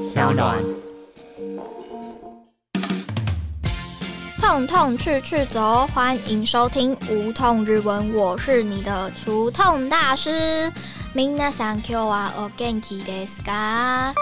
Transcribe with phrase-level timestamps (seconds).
[0.00, 0.63] 小暖。
[4.39, 10.71] 痛痛去去走，欢迎收听无痛日文，我是你的除痛大师。
[11.15, 14.13] 皆さん今日はお元気ですか？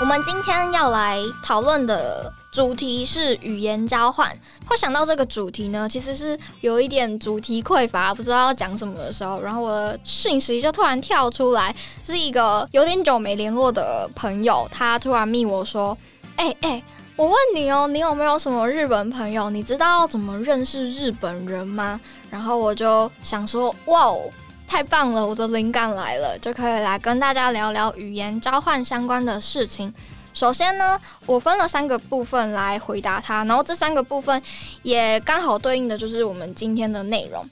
[0.00, 4.28] 我们今天要来讨论的 主题是语言交换。
[4.66, 11.74] 会想到这个主题呢，其实是有一点主题匮乏，不知道要讲什么的时候，然后我的讯息就突然跳出来，
[12.04, 15.96] 是一个有点久没联络的朋友，他突然密我说
[16.36, 16.80] ：“哎哎。”
[17.14, 19.50] 我问你哦，你有没有什么日本朋友？
[19.50, 22.00] 你知道怎么认识日本人吗？
[22.30, 24.30] 然后我就想说，哇哦，
[24.66, 29.92] 太棒了，我的灵感来了，就可以来跟大家聊聊语言交换相关的事情。
[30.32, 34.40] 首先呢，我分了三个部分来回答他，然后这三个部分
[34.82, 37.48] 也刚好对应的就是我们今天的内容。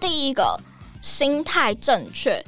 [0.00, 0.58] 第一个，
[1.00, 2.44] 心态正确。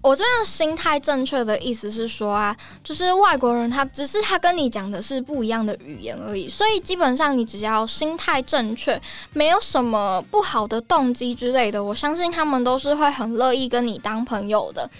[0.00, 9.00] 我这边心态正确的意思是说啊，就是外国人他只是他跟你讲的是不一样的语言而已，所以基本上你只要心态正确，
[9.32, 14.90] 没有什么不好的动机之类的，我相信他们都是会很乐意跟你当朋友的。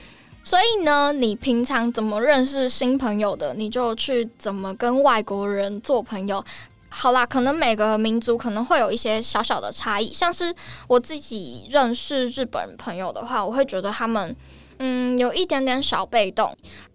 [0.44, 6.44] 所以呢，你平常怎么认识新朋友的，你就去怎么跟外国人做朋友。
[6.88, 10.54] 好啦，可能每个民族可能会有一些小小的差异，像是
[10.86, 14.36] 我自己认识日本朋友的话，我会觉得他们。
[14.78, 16.52] 嗯，有一点点小被动，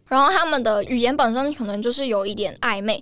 [0.10, 3.02] 然后他们的语言本身可能就是有一点暧昧。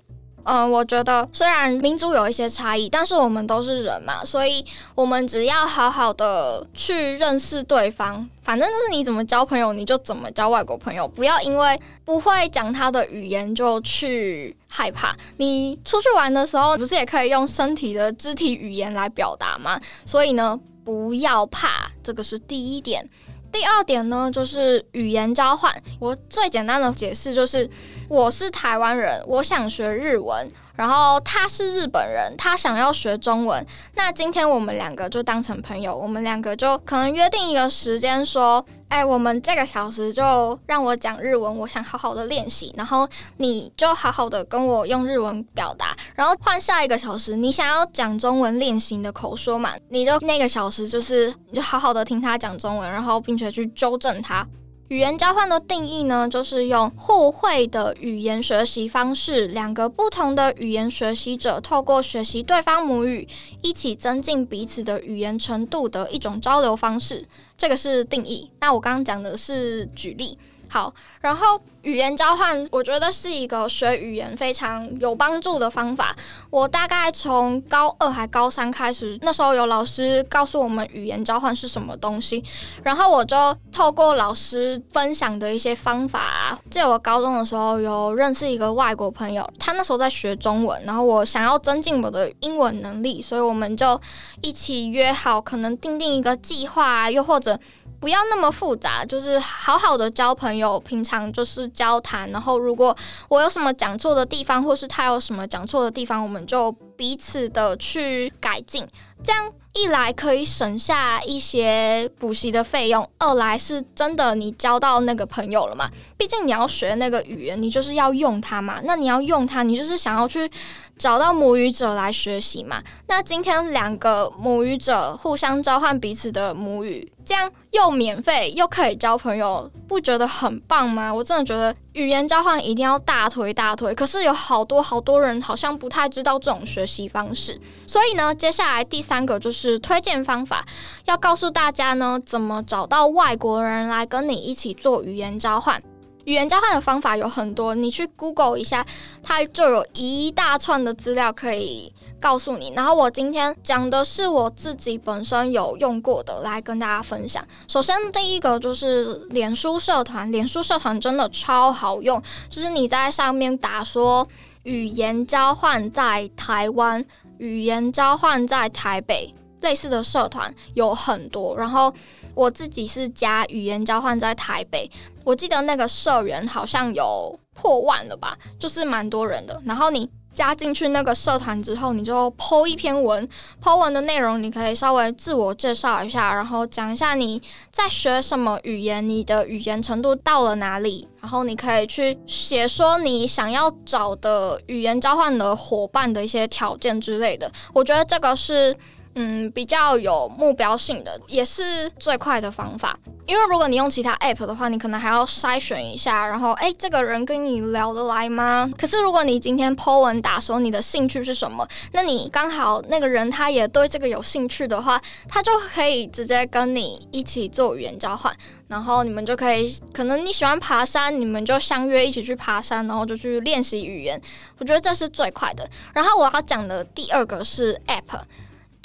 [0.50, 4.64] 嗯，我觉得虽然民族有一些差异，但是我们都是人嘛，所以
[4.95, 15.14] 我们只要好好的去认识对方，反正就是你怎么交朋友，你就怎么交外国朋友，不要因为不会讲他的语言就去害怕。
[15.36, 19.78] 你出去玩的时候，不是也可以用身体的肢体语言来表达吗？
[20.06, 23.09] 所以呢，不要怕，这个是第一点。
[23.50, 25.73] 第二点呢，就是语言交换。
[26.00, 27.67] 我最简单的解释就是，
[28.09, 33.66] 我是台湾人，我想学日文，然后他是日本人，他想要学中文。
[33.95, 38.65] 那今天我们两个就当成朋友，我们两个就可能约定一个时间说。
[38.89, 43.05] 哎，我们这个小时就让我讲日文，我想好好的练习，然后
[43.36, 49.73] 你就好好的跟我用日文表达，然后换下一个小时，你想要讲中文练习你的口说嘛？
[49.89, 54.48] 你就那个小时就是你就好好的听他讲中文，然后并且去纠正他。
[54.89, 63.27] 语言交换的定义呢，就是用互惠的语言学习方式，两个不同的语言学习者透过学习对方母语，
[63.61, 67.26] 一起增进彼此的语言程度的一种交流方式。
[67.58, 68.49] 这个是定义。
[68.61, 70.37] 那我刚刚讲的是举例。
[70.70, 76.16] 好，然后语言交换，我觉得是一个学语言非常有帮助的方法。
[76.50, 82.44] 我大概从高二还高三开始，那时候有老师告诉我们语言交换是什么东西，
[82.83, 94.00] 然后我就透过老师分享的一些方法，记得我高中的时候有认识一个外国朋友，他那时候在学中文，然后我想要增进我的英文能力，所以我们就
[94.42, 97.58] 一起约好，可能定定一个计划，又或者。
[97.99, 102.30] 不要那么复杂，就是好好的交朋友，平常就是交谈。
[102.31, 102.95] 然后，如果
[103.30, 108.87] 我有什么讲错的地方，或是他有什么讲错的地方，我们就彼此的去改进。
[109.23, 115.89] 这样一来可以省下一些补习的费用，二来是真的你交到那个朋友了嘛？
[116.17, 118.79] 毕竟你要学那个语言，你就是要用它嘛。
[118.83, 120.49] 那你要用它，你就是想要去。
[120.97, 122.81] 找到母语者来学习嘛？
[123.05, 131.13] 那今天两个母语者互相交换彼此的母语，这样又免费又可以交朋友，不觉得很棒吗？
[131.13, 133.94] 我真的觉得语言交换一定要大推大推。
[133.94, 140.65] 可是有好多好多人好像不太知道这种学习方式，所以呢，接下来第三个就是推荐方法，
[141.04, 145.83] 要告诉大家呢，怎么找到外国人来跟你一起做语言交换。
[146.27, 148.86] 语言交换的方法有很多，你去 Google 一下，
[149.24, 152.74] 它就有一大串的资料可以告诉你。
[152.75, 157.48] 然后我今天讲的是我自己本身有用过的，来跟大家分享。
[157.69, 164.27] 首先第一个就是脸书社团，脸书社团真的超好用，就是你在上面打说
[164.63, 167.06] 语言交换在台湾，
[167.38, 171.56] 语言交换在台北，类似的社团有很多。
[171.56, 171.94] 然后
[172.38, 174.88] 我自己是加语言交换在台北。
[175.24, 179.60] 我记得那个社员好像有破万了吧，就是蛮多人的。
[179.66, 183.28] 然后你加进去那个社团之后，你就剖一篇文，
[183.60, 187.42] 剖文的内容你可以稍微自我介绍一下，然后讲一下你
[187.72, 191.07] 在学什么语言，你的语言程度到了哪里。
[191.19, 197.51] 然后你可以去写说你想要找的语言交换的伙伴的一些条件之类的。
[197.74, 198.78] 我觉得这个是。
[199.19, 202.95] 嗯，比较有目标性的，也是最快的方法。
[203.25, 208.69] 因为如果你用其他 app 的话，你可能还要筛选一下，然后哎，这个人跟你聊得来吗？
[208.77, 218.31] 可是如果你今天 po 文打说你的兴趣是什么，那你刚好那个人他也对这个有兴趣的话，他就可以直接跟你一起做语言交换，
[218.67, 224.21] 然后你们就可以，可能你喜欢爬山，你们就相约一起去爬山，然后就去练习语言。
[224.59, 225.67] 我觉得这是最快的。
[225.93, 228.21] 然后我要讲的第二个是 app。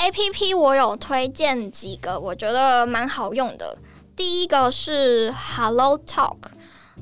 [0.03, 3.79] A P P 我有推荐几个，我觉得蛮好用的。
[4.17, 6.39] 第一个是 Hello Talk，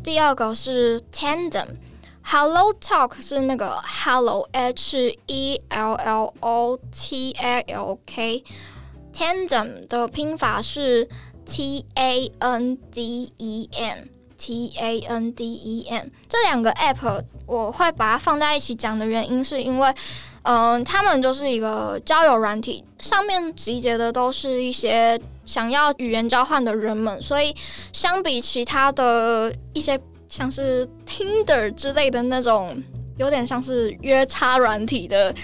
[0.04, 1.78] 第二个是 Tandem。
[2.22, 11.08] Hello Talk 是那个 Hello H E L L O T A L K，Tandem 的拼法是
[11.46, 16.08] T A N D E M，T A N D E M。
[16.28, 19.94] 这两个 App 我会把它放在一起讲的原因，是因为。
[20.42, 27.54] 嗯，他们就是一个交友软体，上面集结的都是一些想要语言交换的人们，所以
[27.92, 32.82] 相比其他的一些像是 Tinder 之类的那种，
[33.18, 35.34] 有点像是约叉软体的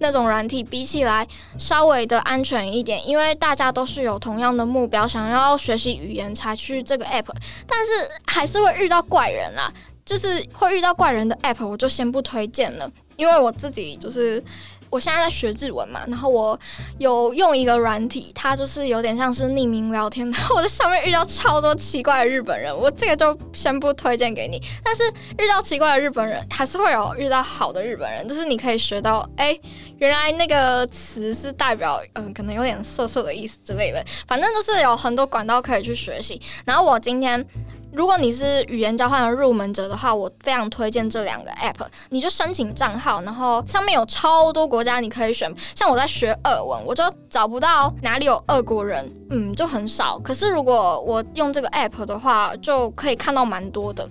[0.00, 1.26] 那种软体，比起来
[1.56, 7.26] 稍微的安全一点，因为大家都是有同样的目标，想要学习语言才去这个 app，
[7.68, 7.92] 但是
[8.26, 9.72] 还是会遇到怪人啦，
[10.04, 12.90] 就是会遇到怪人的 app，我就先不推荐了。
[13.20, 14.42] 因为我自己就是
[14.88, 16.58] 我现在在学日文嘛，然后我
[16.98, 24.58] 有用一个软体，它就是有点像是匿名聊天，然后我在上面遇到超多奇怪的日本人，我这个就先不推荐给你。
[24.82, 25.02] 但是
[25.38, 29.56] 遇到奇怪的日本人，还是会有遇到好的日本人，就是你可以学到，哎，
[29.98, 36.40] 原来那个词是代表嗯，可能有点色色的意思之类的，反正就是有很多管道可以去学习。
[36.64, 37.46] 然后我今天。
[37.92, 41.84] 如果你是语言交换的入门者的话，我非常推荐这两个 app。
[42.10, 45.52] 你就申请账号，然后上面有超多国家你可以选。
[45.74, 50.18] 像我在学俄文，我就找不到哪里有俄国人，嗯，就很少。
[50.20, 54.08] 可是如果我用这个 app 的话，就可以看到蛮多的。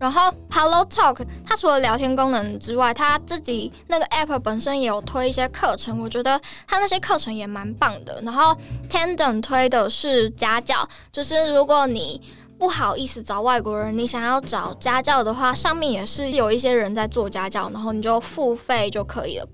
[0.00, 8.18] 然后 Hello Talk 它除了聊天功能之外，它自己那个 app 本身也有推一些课程，我觉得它那些课程也蛮棒的。
[8.22, 8.56] 然后
[8.88, 12.18] Tandem 推的是家教，就是如果你
[12.60, 19.48] 不好意思找外国人，你想要找家教的话，上面也是有一些人在做家教，然后你就付费就可以了。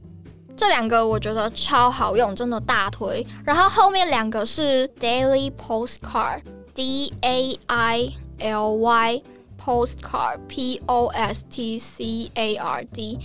[0.56, 3.24] 这两个我觉得超好用，真的大推。
[3.44, 8.10] 然后后面两个是 Daily Postcard，D A I
[8.40, 9.22] L Y
[9.64, 13.20] Postcard，P O S T C A R D。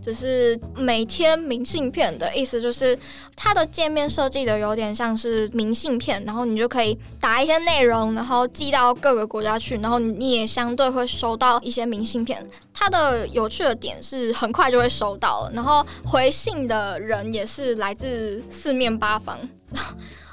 [0.00, 2.98] 就是每天明信片的意思，就是
[3.36, 12.44] 它的界面设计的有点像是明信片，然后你就可以打一些内容，然后寄到各个国家去，然后你也相对会收到一些明信片。
[12.72, 19.38] 它的有趣的点是很快就会收到了，然后回信的人也是来自四面八方。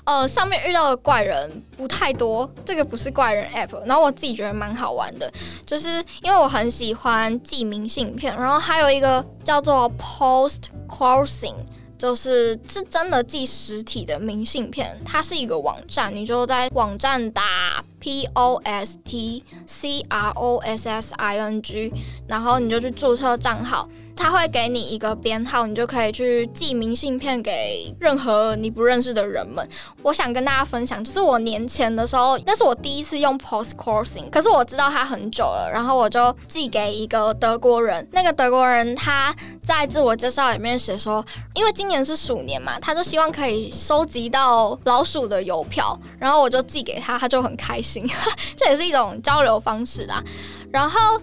[0.05, 3.79] 呃，上面遇到的怪人不太多，这个不是怪人 app。
[3.85, 5.31] 然后我自己觉得蛮好玩的，
[5.65, 11.55] 就是因为我很喜欢寄明信片，然后还有一个叫做 Post Crossing，
[11.97, 14.95] 就是是真的寄实体的明信片。
[15.03, 21.91] 它是一个网站，你就在网站打 P O S T C R O S S I N G，
[22.27, 23.89] 然后你就去注册账号。
[24.17, 29.67] 他会给你一个编号，你就可以去寄明信片给任何你不认识的人们。
[30.01, 38.07] 我想跟大家分享，就是我年前的时候，那是我第一次用 Post Crossing，可是我知道它很久了，然后我就寄给一个德国人。
[38.13, 47.94] 那个德国人他在自我介绍里面写说，因为今年是鼠年嘛，他就希望可以收集到老鼠的邮票，然后我就寄给他，他就很开心。
[48.57, 50.23] 这也是一种交流方式啦。
[50.71, 51.21] 然后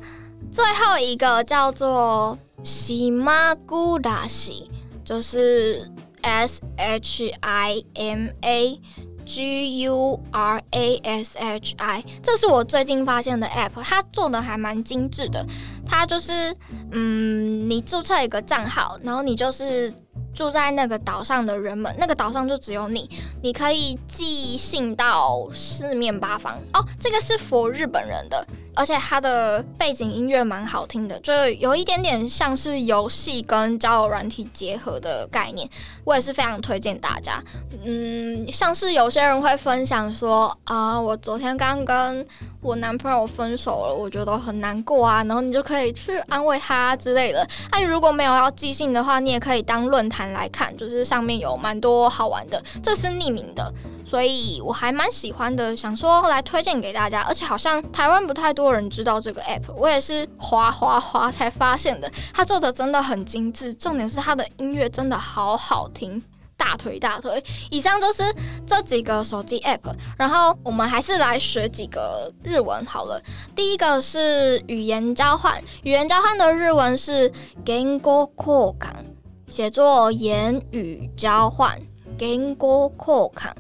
[0.51, 2.39] 最后一个叫做。
[2.65, 4.71] 西马古拉西
[5.05, 5.85] 就是
[6.21, 8.81] S H I M A
[9.27, 15.45] G U R A S H I，这是我最近发现的 App，它做的还蛮精致的。
[15.85, 16.55] 它就是，
[16.93, 19.93] 嗯，你注册一个账号，然后你就是
[20.43, 23.09] 住在那个岛上的人们，那个岛上就只有你，
[23.45, 26.55] 你可以寄信到四面八方。
[26.73, 28.45] 哦，这个是佛日本人的。
[28.75, 31.31] 而且它的背景音乐蛮好听的，就
[31.61, 35.69] 有一点点像是游戏跟交友软体结合的概念，
[36.05, 37.39] 我也是非常推荐大家。
[37.85, 42.27] 嗯，像是有些人会分享说啊，我昨天刚跟
[42.63, 47.47] 我男朋友分手了，我觉得很难过啊，然后你就可以去安慰他之类的。
[47.73, 53.73] 那如果没有要寄信的话，你也可以当论坛来看，就是上面有蛮多好玩的，这是匿名的。
[54.05, 62.11] 所以我还蛮喜欢的，想说来推荐给大家，而且好像台湾不太多人知道这个 app，我也是滑滑滑才发现的。
[62.35, 66.23] 它做的真的很精致，重点是它的音乐真的好好听，
[66.57, 67.43] 大腿大腿。
[67.71, 68.23] 以上就是
[68.67, 73.23] 这几个手机 App，然后我们还是来学几个日文好了。
[73.55, 77.33] 第一个是语言交换，语言交换的日文是
[77.65, 79.05] gengo kokan，
[79.53, 81.79] 写作言语交换
[82.19, 83.53] gengo kokan。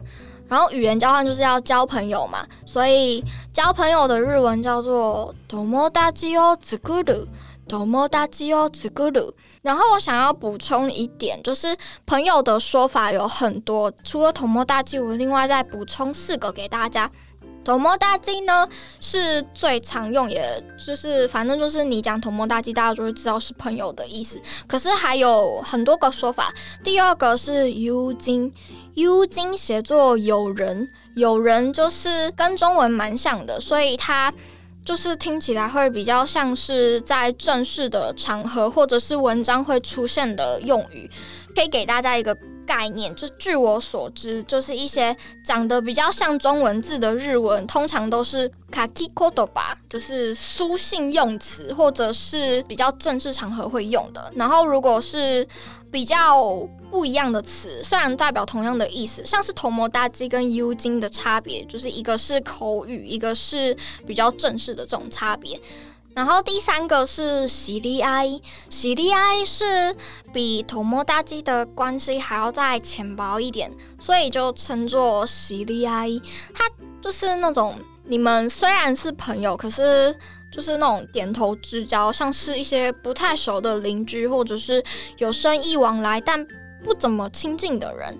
[0.48, 3.22] 然后语言交换就是要交朋友嘛，所以
[3.52, 9.32] 交朋友的日文叫做 tomodachi o zukuru，tomodachi o zukuru。
[9.60, 17.10] 然后我想要补充一点，就是朋友的说法有很多，除了 tomodachi，我另外再补充四个给大家。
[17.64, 18.68] Tomodachi 呢
[19.00, 24.40] 是最常用，也就是反正就是你讲 tomodachi，大家就会知道是朋友的意思。
[24.66, 26.52] 可是还有很多个说法，
[26.82, 28.52] 第二个是 u 金。
[28.94, 34.30] U 金写作友人，友人就是跟中文蛮像的，所以它
[34.84, 41.10] 就是听起来会比较像是在正式的场合或者是文章会出现的用语。
[41.54, 54.32] 可以给大家一个概念，就据我所知，就是一些长得比较像中文字的日文，通常都是 kakikodo 吧，就是书信用词或者是比较正式场合会用的。
[54.34, 55.46] 然后如果是
[55.90, 63.76] 比较不一样的词，虽然代表同样的意思，像是头模大鸡跟 U 金的差别，就是一个是口语，一个是
[64.06, 65.60] 比较正式的这种差别。
[66.14, 69.96] 然后第三个是喜利埃，喜利埃是
[70.32, 76.08] 比头模大鸡的关系还要再浅薄一点，所以就称作喜利埃。
[76.54, 76.64] 它
[77.00, 80.14] 就是那种你们虽然是朋友，可是
[80.52, 84.84] 就是那种点头之交，像是一些不太熟的邻居，或者是
[85.16, 86.46] 有生意往来但
[86.84, 88.18] 不怎么亲近的人。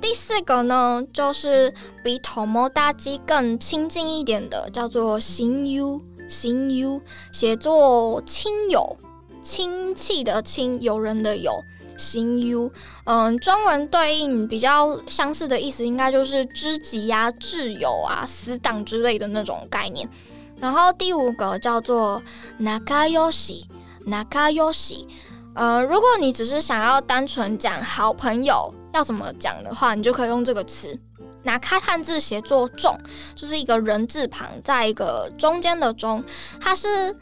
[0.00, 6.02] 第四个呢，就是比头模大鸡更亲近一点的，叫做新 U。
[6.28, 7.00] 亲友
[7.32, 8.98] 写作亲友，
[9.42, 11.64] 亲戚的亲，友人的友，
[11.96, 12.70] 亲友。
[13.04, 20.06] 嗯，中文对应比较相似的意思，应该就是知己呀、挚友啊、死党之类的那种概念。
[20.60, 22.22] 然后第五个叫做
[22.60, 25.06] nakayoshi，nakayoshi。
[25.54, 31.00] 呃，如果你只是想要单纯讲好朋友要怎么讲的话，你就可以用这个词。
[31.42, 32.98] 拿开汉字写作“重”，
[33.34, 36.22] 就是一个人字旁，在一个中间的“中”，
[36.60, 37.14] 它是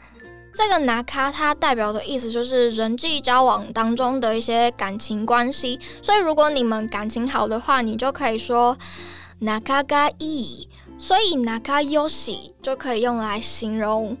[0.53, 5.79] 这个拿卡，它代表的意思就是人际交往当中的一些感情关系。
[6.01, 8.77] 所以，如果你们感情好的话，你就可以说
[9.39, 10.67] 拿卡嘎伊。
[10.99, 14.17] 所以，拿卡优喜就可以用来形容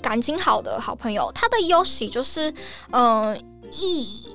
[0.00, 1.30] 感情好的好朋友。
[1.34, 2.52] 它的优喜就是
[2.90, 3.38] 嗯
[3.72, 4.30] 意。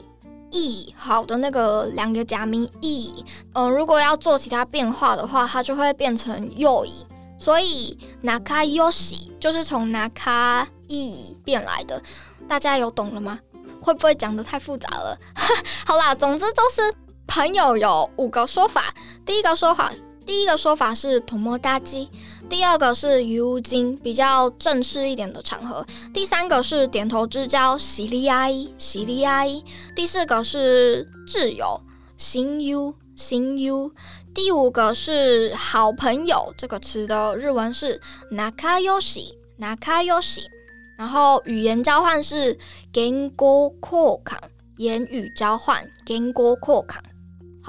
[0.52, 7.06] E 好的那个两个假名 e，，嗯，如果要做其他变化的话，它就会变成右 e，。
[7.38, 12.02] 所以拿卡优喜就是从拿卡意变来的，
[12.48, 13.40] 大家有懂了吗？
[13.82, 15.18] 会不会讲的太复杂了？
[15.86, 16.94] 好啦，总之就是
[17.28, 18.84] 朋友有五个说法。
[19.26, 19.92] 第一个说法，
[20.26, 22.10] 第一个说法是同摸大鸡。
[22.50, 25.86] 第二个是 U 金，比较正式一点的场合。
[26.12, 29.64] 第三个是点头之交，喜利阿姨，喜利阿姨。
[29.96, 31.80] 第四个是挚友，
[32.18, 33.92] 新 U，新 U。
[34.34, 38.02] 第五个是好朋友，这个词的日文是
[38.32, 40.42] nakayoshi，nakayoshi。
[40.98, 42.58] 然后语言交换是
[42.92, 44.42] gengo kokan，
[44.78, 46.98] 言语交换 gengo kokan。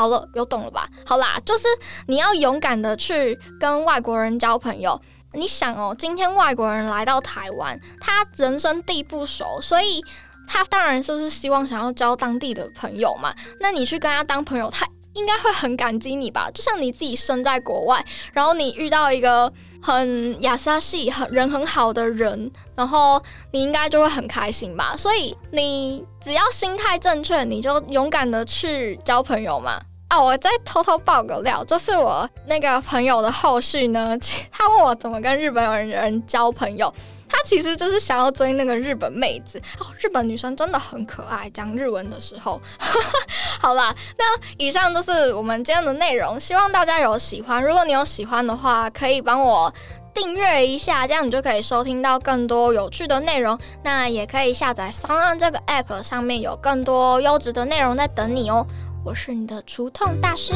[0.01, 0.89] 好了，有懂了吧？
[1.05, 1.65] 好啦，就是
[2.07, 4.99] 你要勇敢的去跟外国人交朋友。
[5.35, 10.03] 你想哦，今天外国人来到台湾，他人生地不熟，所以
[10.49, 13.31] 他当然就是希望想要交当地的朋友嘛。
[13.61, 16.51] 那你去跟他当朋友，他应该会很感激你吧？
[16.55, 18.03] 就像你自己生在国外，
[18.33, 19.53] 然后你遇到一个。
[19.83, 23.19] 很亚萨系，很人很好的人，然后
[23.51, 24.95] 你应该就会很开心吧。
[24.95, 29.81] 所以你只要心态正确，你就勇敢的去交朋友嘛。
[30.11, 34.19] 啊，我再偷偷爆个料，就是我那个朋友的后续呢，
[34.51, 36.93] 他问我怎么跟日本人交朋友。
[37.33, 41.49] 他其实就是想要追那个日本妹子哦，日本女生真的很可爱。
[41.51, 42.61] 讲日文的时候，
[43.63, 44.25] 好啦，那
[44.59, 47.63] 以上就是我们今天的内容，希望大家有喜欢。
[47.63, 49.73] 如果你有喜欢的话，可以帮我
[50.13, 53.57] 订阅一下，这样你就可以收听到更多有趣的内容。
[53.85, 58.67] 那也可以下载 s o n 这个 App，上面有更多优质的内容在等你哦。
[59.03, 60.53] 我是你的除痛大师，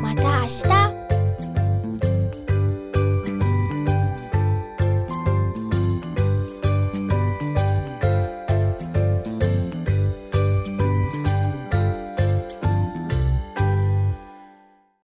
[0.00, 1.03] 马达阿西达。